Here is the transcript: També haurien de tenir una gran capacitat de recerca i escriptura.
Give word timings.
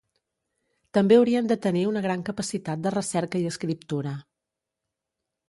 També 0.97 1.17
haurien 1.17 1.49
de 1.51 1.57
tenir 1.65 1.83
una 1.89 2.03
gran 2.07 2.23
capacitat 2.31 2.83
de 2.87 2.93
recerca 2.97 3.43
i 3.45 3.47
escriptura. 3.53 4.17